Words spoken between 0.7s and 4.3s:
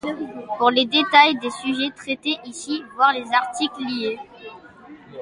les détails des sujets traités ici, voir les articles liés.